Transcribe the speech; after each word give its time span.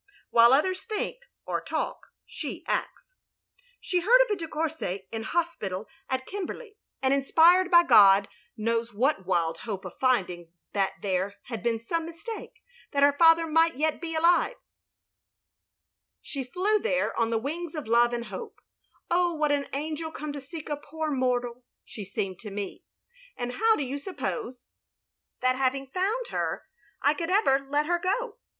While 0.31 0.51
others 0.51 0.81
think 0.83 1.17
{or 1.45 1.61
talk)— 1.61 2.07
she 2.25 2.63
acts. 2.65 3.13
*'She 3.79 3.99
heard 3.99 4.19
of 4.23 4.31
a 4.31 4.35
de 4.35 4.47
Courset 4.47 5.05
in 5.11 5.21
hospital 5.21 5.87
at 6.09 6.25
Kim 6.25 6.41
OP 6.41 6.47
GROSVENOR 6.47 6.47
SQUARE 6.47 7.03
321 7.03 7.11
berley, 7.11 7.13
and 7.13 7.13
inspired 7.13 7.69
by 7.69 7.83
God 7.87 8.27
knows 8.57 8.95
what 8.95 9.27
wild 9.27 9.59
hope 9.59 9.85
of 9.85 9.99
finding 10.01 10.51
that 10.73 10.93
there 11.03 11.35
had 11.49 11.61
been 11.61 11.79
some 11.79 12.07
mistake— 12.07 12.63
that 12.93 13.03
her 13.03 13.13
father 13.13 13.45
might 13.45 13.73
be 13.73 13.77
yet 13.77 14.03
alive— 14.23 14.55
she 16.23 16.43
flew 16.45 16.79
there 16.79 17.15
on 17.15 17.29
the 17.29 17.37
wings 17.37 17.75
of 17.75 17.87
love 17.87 18.11
and 18.11 18.25
hope— 18.25 18.59
oh 19.11 19.35
what 19.35 19.51
an 19.51 19.67
angel 19.71 20.11
come 20.11 20.33
to 20.33 20.41
seek 20.41 20.67
a 20.67 20.75
poor 20.77 21.11
mortal^ 21.11 21.61
she 21.85 22.03
seemed 22.03 22.39
to 22.39 22.49
me,— 22.49 22.83
and 23.37 23.51
how 23.51 23.75
do 23.75 23.83
you 23.83 23.99
suppose,— 23.99 24.65
that 25.43 25.55
having 25.55 25.85
found 25.91 26.29
her, 26.29 26.63
I 27.03 27.13
could 27.13 27.29
ever 27.29 27.59
let 27.59 27.85
her 27.85 27.99
got 27.99 28.31